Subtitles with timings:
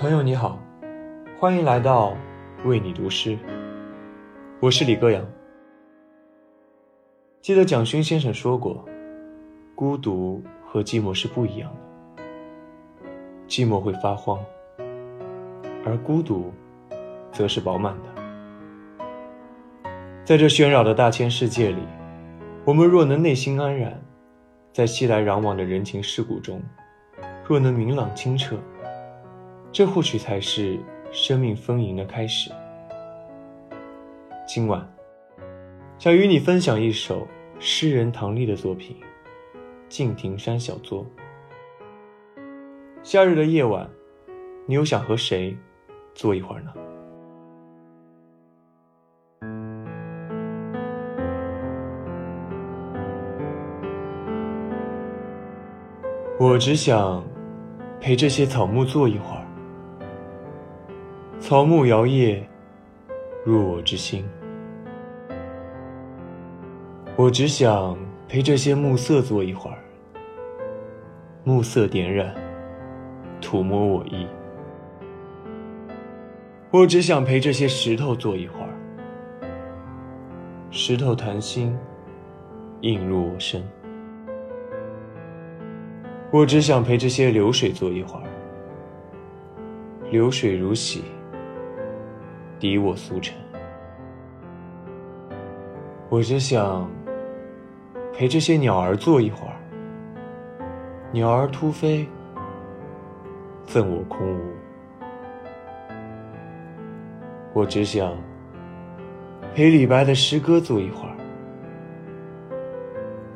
[0.00, 0.56] 朋友你好，
[1.40, 2.16] 欢迎来到
[2.64, 3.36] 为你读诗。
[4.60, 5.26] 我是李歌阳。
[7.42, 8.84] 记得蒋勋先生说过，
[9.74, 11.68] 孤独和寂寞是不一样
[12.16, 12.22] 的。
[13.48, 14.38] 寂寞会发慌，
[15.84, 16.52] 而孤独
[17.32, 19.10] 则是饱满的。
[20.24, 21.82] 在这喧扰的大千世界里，
[22.64, 24.00] 我们若能内心安然，
[24.72, 26.62] 在熙来攘往的人情世故中，
[27.44, 28.56] 若能明朗清澈。
[29.78, 30.76] 这或许才是
[31.12, 32.50] 生命丰盈的开始。
[34.44, 34.84] 今晚，
[36.00, 37.24] 想与你分享一首
[37.60, 38.96] 诗人唐丽的作品
[39.88, 41.06] 《敬亭山小作》。
[43.04, 43.88] 夏日的夜晚，
[44.66, 45.56] 你又想和谁
[46.12, 46.72] 坐一会儿呢？
[56.40, 57.24] 我只想
[58.00, 59.37] 陪这些草木坐一会儿。
[61.40, 62.42] 草木摇曳，
[63.44, 64.24] 入我之心。
[67.16, 67.96] 我只想
[68.28, 69.78] 陪这些暮色坐一会儿，
[71.44, 72.34] 暮色点染，
[73.40, 74.26] 涂抹我意。
[76.70, 78.74] 我只想陪这些石头坐一会儿，
[80.70, 81.74] 石头谈心，
[82.80, 83.62] 映入我身。
[86.32, 88.26] 我只想陪这些流水坐一会儿，
[90.10, 91.04] 流水如洗。
[92.58, 93.36] 敌我俗尘，
[96.08, 96.90] 我只想
[98.12, 99.54] 陪这些鸟儿坐一会儿。
[101.12, 102.06] 鸟儿突飞，
[103.64, 104.40] 赠我空无。
[107.52, 108.16] 我只想
[109.54, 111.14] 陪李白的诗歌坐一会儿。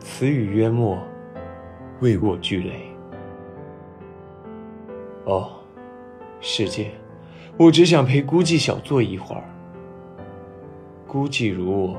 [0.00, 0.98] 词语约莫，
[2.00, 2.92] 为我聚雷。
[5.24, 5.52] 哦，
[6.40, 6.90] 世界。
[7.62, 9.44] 我只想陪孤寂小坐一会儿，
[11.06, 11.96] 孤寂如我，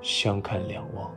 [0.00, 1.08] 相看两忘。